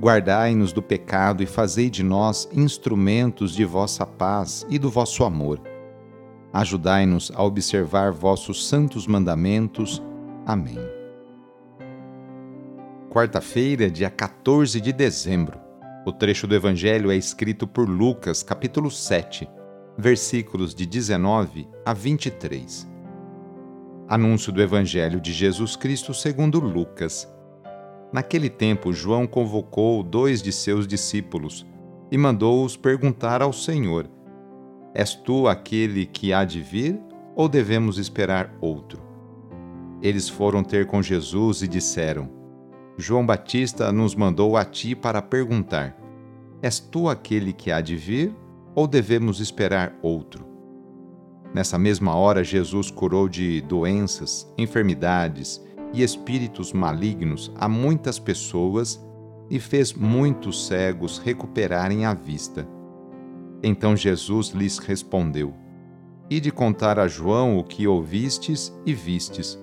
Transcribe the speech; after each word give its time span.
Guardai-nos 0.00 0.72
do 0.72 0.80
pecado 0.80 1.42
e 1.42 1.46
fazei 1.46 1.90
de 1.90 2.02
nós 2.02 2.48
instrumentos 2.52 3.54
de 3.54 3.64
vossa 3.64 4.06
paz 4.06 4.66
e 4.70 4.78
do 4.78 4.88
vosso 4.88 5.24
amor. 5.24 5.60
Ajudai-nos 6.52 7.30
a 7.34 7.42
observar 7.42 8.10
vossos 8.10 8.66
santos 8.66 9.06
mandamentos. 9.06 10.02
Amém. 10.46 10.78
Quarta-feira, 13.10 13.90
dia 13.90 14.08
14 14.08 14.80
de 14.80 14.92
dezembro. 14.92 15.60
O 16.06 16.12
trecho 16.12 16.46
do 16.46 16.54
Evangelho 16.54 17.10
é 17.10 17.16
escrito 17.16 17.66
por 17.66 17.86
Lucas, 17.86 18.42
capítulo 18.42 18.90
7 18.90 19.46
versículos 20.00 20.74
de 20.74 20.86
19 20.86 21.68
a 21.84 21.92
23. 21.92 22.88
Anúncio 24.08 24.50
do 24.50 24.62
Evangelho 24.62 25.20
de 25.20 25.32
Jesus 25.32 25.76
Cristo 25.76 26.14
segundo 26.14 26.58
Lucas. 26.58 27.28
Naquele 28.12 28.50
tempo, 28.50 28.92
João 28.92 29.26
convocou 29.26 30.02
dois 30.02 30.42
de 30.42 30.52
seus 30.52 30.86
discípulos 30.86 31.66
e 32.10 32.18
mandou-os 32.18 32.76
perguntar 32.76 33.40
ao 33.40 33.52
Senhor: 33.52 34.08
És 34.94 35.14
tu 35.14 35.46
aquele 35.46 36.04
que 36.06 36.32
há 36.32 36.44
de 36.44 36.60
vir 36.60 37.00
ou 37.36 37.48
devemos 37.48 37.98
esperar 37.98 38.52
outro? 38.60 39.00
Eles 40.02 40.28
foram 40.28 40.64
ter 40.64 40.86
com 40.86 41.00
Jesus 41.02 41.62
e 41.62 41.68
disseram: 41.68 42.28
João 42.98 43.24
Batista 43.24 43.92
nos 43.92 44.14
mandou 44.14 44.56
a 44.56 44.64
ti 44.64 44.96
para 44.96 45.22
perguntar: 45.22 45.96
És 46.60 46.80
tu 46.80 47.08
aquele 47.08 47.52
que 47.52 47.70
há 47.70 47.80
de 47.80 47.96
vir 47.96 48.34
ou 48.74 48.88
devemos 48.88 49.40
esperar 49.40 49.96
outro? 50.02 50.50
Nessa 51.54 51.78
mesma 51.78 52.14
hora, 52.14 52.44
Jesus 52.44 52.90
curou 52.90 53.28
de 53.28 53.60
doenças, 53.62 54.52
enfermidades 54.56 55.60
e 55.92 56.02
espíritos 56.02 56.72
malignos 56.72 57.52
a 57.56 57.68
muitas 57.68 58.18
pessoas 58.18 59.04
e 59.48 59.58
fez 59.58 59.92
muitos 59.92 60.66
cegos 60.66 61.18
recuperarem 61.18 62.04
a 62.04 62.14
vista. 62.14 62.66
Então 63.62 63.96
Jesus 63.96 64.50
lhes 64.50 64.78
respondeu: 64.78 65.52
Ide 66.30 66.50
contar 66.52 66.98
a 66.98 67.08
João 67.08 67.58
o 67.58 67.64
que 67.64 67.86
ouvistes 67.86 68.72
e 68.86 68.94
vistes. 68.94 69.58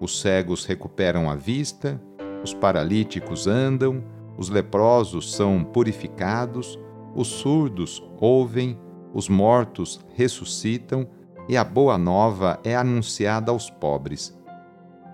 Os 0.00 0.20
cegos 0.20 0.64
recuperam 0.66 1.30
a 1.30 1.34
vista, 1.34 2.00
os 2.42 2.52
paralíticos 2.52 3.46
andam, 3.46 4.02
os 4.36 4.48
leprosos 4.48 5.32
são 5.34 5.64
purificados, 5.64 6.78
os 7.14 7.28
surdos 7.28 8.02
ouvem, 8.20 8.78
os 9.14 9.28
mortos 9.28 10.00
ressuscitam 10.14 11.06
e 11.48 11.56
a 11.56 11.64
boa 11.64 11.98
nova 11.98 12.60
é 12.64 12.74
anunciada 12.74 13.50
aos 13.50 13.70
pobres. 13.70 14.36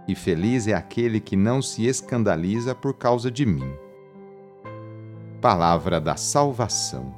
E 0.08 0.14
feliz 0.14 0.66
é 0.66 0.72
aquele 0.72 1.20
que 1.20 1.36
não 1.36 1.60
se 1.62 1.86
escandaliza 1.86 2.74
por 2.74 2.94
causa 2.94 3.30
de 3.30 3.46
mim. 3.46 3.70
Palavra 5.40 6.00
da 6.00 6.16
Salvação. 6.16 7.14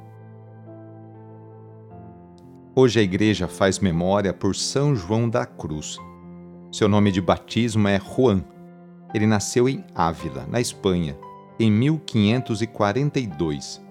Hoje 2.75 2.99
a 2.99 3.03
Igreja 3.03 3.47
faz 3.47 3.79
memória 3.79 4.31
por 4.33 4.55
São 4.55 4.95
João 4.95 5.27
da 5.27 5.43
Cruz. 5.45 5.97
Seu 6.71 6.87
nome 6.87 7.11
de 7.11 7.21
batismo 7.21 7.87
é 7.87 7.99
Juan. 7.99 8.43
Ele 9.13 9.25
nasceu 9.25 9.67
em 9.67 9.83
Ávila, 9.95 10.45
na 10.47 10.61
Espanha, 10.61 11.17
em 11.59 11.71
1542 11.71 13.81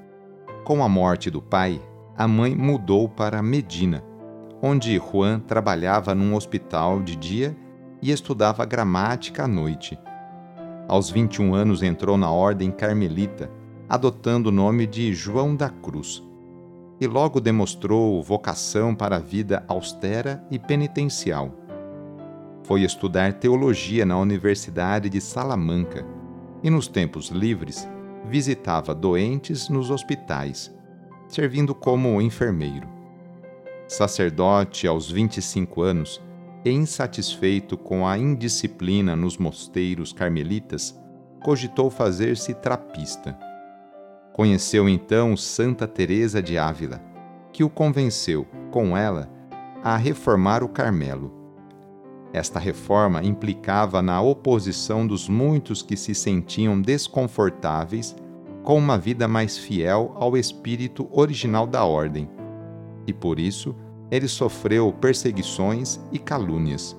com 0.71 0.84
a 0.84 0.89
morte 0.89 1.31
do 1.31 1.43
pai, 1.43 1.83
a 2.16 2.28
mãe 2.28 2.55
mudou 2.55 3.09
para 3.09 3.43
Medina, 3.43 4.05
onde 4.62 4.97
Juan 4.99 5.41
trabalhava 5.41 6.15
num 6.15 6.34
hospital 6.34 7.03
de 7.03 7.16
dia 7.16 7.56
e 8.03 8.11
estudava 8.11 8.65
gramática 8.65 9.44
à 9.44 9.49
noite. 9.49 9.99
Aos 10.88 11.11
21 11.11 11.55
anos 11.55 11.83
entrou 11.83 12.16
na 12.16 12.31
ordem 12.31 12.71
carmelita, 12.71 13.50
adotando 13.88 14.49
o 14.49 14.53
nome 14.53 14.87
de 14.87 15.12
João 15.12 15.55
da 15.55 15.69
Cruz. 15.69 16.22
E 17.00 17.06
logo 17.06 17.41
demonstrou 17.41 18.22
vocação 18.22 18.94
para 18.94 19.16
a 19.16 19.21
vida 19.21 19.65
austera 19.69 20.44
e 20.50 20.59
penitencial. 20.59 21.55
Foi 22.65 22.83
estudar 22.83 23.34
teologia 23.34 24.05
na 24.05 24.19
Universidade 24.19 25.09
de 25.09 25.21
Salamanca 25.21 26.06
e, 26.62 26.69
nos 26.69 26.87
tempos 26.89 27.28
livres, 27.28 27.89
visitava 28.27 28.94
doentes 28.94 29.69
nos 29.69 29.91
hospitais, 29.91 30.72
servindo 31.27 31.75
como 31.75 32.21
enfermeiro. 32.21 32.89
Sacerdote 33.89 34.87
aos 34.87 35.10
25 35.10 35.83
anos 35.83 36.22
insatisfeito 36.65 37.76
com 37.76 38.06
a 38.06 38.19
indisciplina 38.19 39.16
nos 39.16 39.38
mosteiros 39.38 40.12
carmelitas, 40.12 40.98
cogitou 41.43 41.91
fazer-se 41.91 42.54
trapista. 42.54 43.38
Conheceu 44.32 44.88
então 44.88 45.37
Santa 45.37 45.87
Teresa 45.87 46.43
de 46.43 46.59
Ávila, 46.59 47.03
que 47.53 47.65
o 47.65 47.71
convenceu, 47.71 48.47
com 48.71 48.97
ela, 48.97 49.31
a 49.82 49.97
reformar 49.97 50.62
o 50.62 50.69
Carmelo 50.69 51.41
esta 52.32 52.60
reforma 52.60 53.22
implicava 53.25 54.00
na 54.00 54.21
oposição 54.21 55.06
dos 55.06 55.28
muitos 55.28 55.82
que 55.82 55.97
se 55.97 56.15
sentiam 56.15 56.81
desconfortáveis 56.81 58.15
com 58.62 58.78
uma 58.78 58.97
vida 58.97 59.27
mais 59.27 59.59
fiel 59.59 60.12
ao 60.15 60.37
espírito 60.37 61.09
original 61.10 61.66
da 61.66 61.84
ordem, 61.84 62.31
e 63.06 63.12
por 63.12 63.41
isso 63.41 63.75
ele 64.10 64.28
sofreu 64.28 64.93
perseguições 64.93 66.00
e 66.10 66.19
calúnias, 66.19 66.97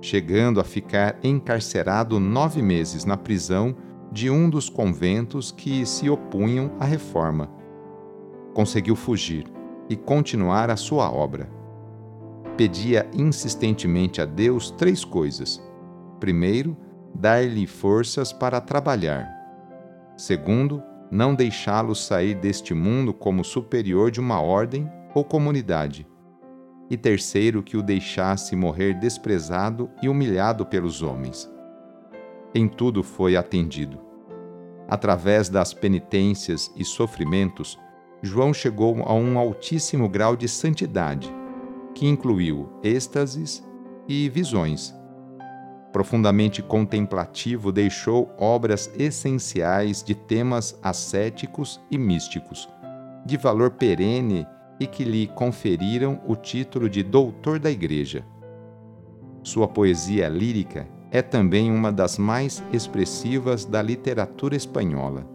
chegando 0.00 0.60
a 0.60 0.64
ficar 0.64 1.18
encarcerado 1.22 2.18
nove 2.18 2.62
meses 2.62 3.04
na 3.04 3.16
prisão 3.16 3.76
de 4.10 4.30
um 4.30 4.48
dos 4.48 4.68
conventos 4.68 5.50
que 5.50 5.84
se 5.84 6.08
opunham 6.08 6.72
à 6.80 6.84
reforma. 6.84 7.50
Conseguiu 8.54 8.96
fugir 8.96 9.46
e 9.88 9.96
continuar 9.96 10.70
a 10.70 10.76
sua 10.76 11.10
obra 11.10 11.56
pedia 12.56 13.06
insistentemente 13.12 14.20
a 14.20 14.24
Deus 14.24 14.70
três 14.70 15.04
coisas. 15.04 15.62
Primeiro, 16.18 16.76
dar-lhe 17.14 17.66
forças 17.66 18.32
para 18.32 18.60
trabalhar. 18.60 19.28
Segundo, 20.16 20.82
não 21.10 21.34
deixá-lo 21.34 21.94
sair 21.94 22.34
deste 22.34 22.72
mundo 22.72 23.12
como 23.12 23.44
superior 23.44 24.10
de 24.10 24.18
uma 24.18 24.40
ordem 24.40 24.90
ou 25.14 25.22
comunidade. 25.22 26.06
E 26.88 26.96
terceiro, 26.96 27.62
que 27.62 27.76
o 27.76 27.82
deixasse 27.82 28.54
morrer 28.54 28.94
desprezado 28.94 29.90
e 30.02 30.08
humilhado 30.08 30.64
pelos 30.64 31.02
homens. 31.02 31.50
Em 32.54 32.68
tudo 32.68 33.02
foi 33.02 33.36
atendido. 33.36 34.00
Através 34.88 35.48
das 35.48 35.74
penitências 35.74 36.70
e 36.76 36.84
sofrimentos, 36.84 37.78
João 38.22 38.54
chegou 38.54 39.02
a 39.02 39.12
um 39.12 39.38
altíssimo 39.38 40.08
grau 40.08 40.36
de 40.36 40.48
santidade 40.48 41.34
que 41.96 42.06
incluiu 42.06 42.68
êxtases 42.84 43.66
e 44.06 44.28
visões. 44.28 44.94
Profundamente 45.92 46.62
contemplativo, 46.62 47.72
deixou 47.72 48.30
obras 48.38 48.90
essenciais 48.98 50.02
de 50.02 50.14
temas 50.14 50.78
ascéticos 50.82 51.80
e 51.90 51.96
místicos, 51.96 52.68
de 53.24 53.38
valor 53.38 53.70
perene 53.70 54.46
e 54.78 54.86
que 54.86 55.04
lhe 55.04 55.26
conferiram 55.28 56.20
o 56.26 56.36
título 56.36 56.88
de 56.88 57.02
Doutor 57.02 57.58
da 57.58 57.70
Igreja. 57.70 58.24
Sua 59.42 59.68
poesia 59.68 60.28
lírica 60.28 60.88
é 61.10 61.22
também 61.22 61.70
uma 61.70 61.92
das 61.92 62.18
mais 62.18 62.62
expressivas 62.72 63.64
da 63.64 63.80
literatura 63.80 64.56
espanhola. 64.56 65.26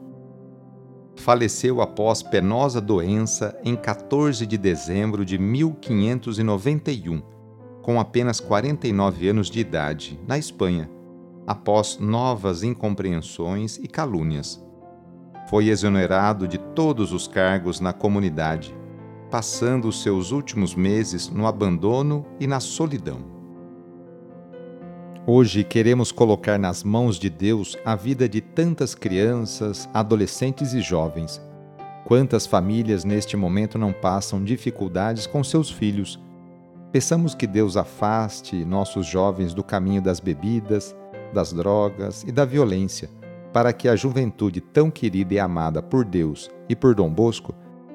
faleceu 1.15 1.81
após 1.81 2.23
penosa 2.23 2.81
doença 2.81 3.55
em 3.63 3.75
14 3.75 4.45
de 4.45 4.57
dezembro 4.57 5.23
de 5.23 5.38
1591, 5.38 7.21
com 7.81 7.99
apenas 7.99 8.39
49 8.39 9.29
anos 9.29 9.49
de 9.49 9.59
idade, 9.59 10.19
na 10.27 10.37
Espanha, 10.37 10.89
após 11.45 11.97
novas 11.99 12.63
incompreensões 12.63 13.77
e 13.77 13.87
calúnias. 13.87 14.63
Foi 15.47 15.67
exonerado 15.67 16.47
de 16.47 16.57
todos 16.57 17.11
os 17.13 17.27
cargos 17.27 17.79
na 17.79 17.94
comunidade, 17.94 18.73
passando 19.31 19.88
os 19.88 20.04
seus 20.04 20.31
últimos 20.31 20.75
meses 20.75 21.30
no 21.30 21.48
abandono 21.48 22.25
e 22.38 22.45
na 22.45 22.60
solidão. 22.60 23.19
Hoje 25.25 25.63
queremos 25.63 26.12
colocar 26.12 26.60
nas 26.60 26.83
mãos 26.83 27.18
de 27.18 27.30
Deus 27.30 27.78
a 27.86 27.95
vida 27.95 28.28
de 28.28 28.42
tantas 28.42 28.94
crianças, 28.94 29.88
adolescentes 29.94 30.74
e 30.74 30.81
jovens. 30.81 31.42
Quantas 32.04 32.45
famílias 32.45 33.06
neste 33.06 33.38
momento 33.38 33.78
não 33.78 33.94
passam 33.94 34.44
dificuldades 34.44 35.25
com 35.25 35.42
seus 35.44 35.72
filhos? 35.72 36.19
Peçamos 36.92 37.33
que 37.33 37.48
Deus 37.48 37.78
afaste 37.78 38.66
nossos 38.66 39.06
jovens 39.06 39.54
do 39.54 39.63
caminho 39.63 40.01
das 40.01 40.19
bebidas, 40.19 40.94
das 41.33 41.54
drogas 41.54 42.24
e 42.24 42.33
da 42.33 42.44
violência, 42.44 43.10
para 43.54 43.72
que 43.72 43.88
a 43.88 43.95
juventude 43.95 44.60
tão 44.60 44.92
querida 44.92 45.36
e 45.36 45.39
amada 45.39 45.81
por 45.81 46.04
Deus 46.04 46.51
e 46.68 46.75
por 46.75 46.94
Dom 46.94 47.10
Bosco 47.10 47.56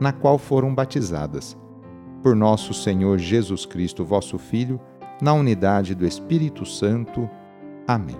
na 0.00 0.12
qual 0.12 0.38
foram 0.38 0.74
batizadas. 0.74 1.56
Por 2.22 2.36
nosso 2.36 2.72
Senhor 2.72 3.18
Jesus 3.18 3.66
Cristo, 3.66 4.04
vosso 4.04 4.38
Filho, 4.38 4.80
na 5.20 5.32
unidade 5.32 5.94
do 5.94 6.06
Espírito 6.06 6.64
Santo. 6.64 7.28
Amém. 7.86 8.18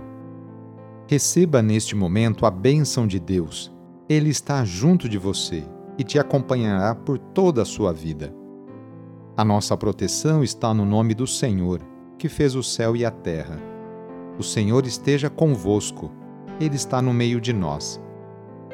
Receba 1.07 1.61
neste 1.61 1.95
momento 1.95 2.47
a 2.47 2.51
bênção 2.51 3.07
de 3.07 3.19
Deus. 3.19 3.73
Ele 4.09 4.31
está 4.31 4.65
junto 4.65 5.09
de 5.09 5.19
você 5.19 5.65
e 5.99 6.05
te 6.05 6.19
acompanhará 6.19 6.95
por 6.95 7.19
toda 7.19 7.63
a 7.63 7.67
sua 7.67 7.93
vida. 7.93 8.35
A 9.37 9.45
nossa 9.45 9.77
proteção 9.77 10.43
está 10.43 10.75
no 10.75 10.85
nome 10.85 11.15
do 11.15 11.27
Senhor, 11.27 11.81
que 12.19 12.29
fez 12.29 12.55
o 12.55 12.63
céu 12.63 12.95
e 12.95 13.05
a 13.05 13.11
terra. 13.11 13.59
O 14.39 14.43
Senhor 14.43 14.87
esteja 14.87 15.29
convosco, 15.29 16.11
Ele 16.61 16.77
está 16.77 17.03
no 17.03 17.13
meio 17.13 17.41
de 17.41 17.53
nós. 17.53 18.01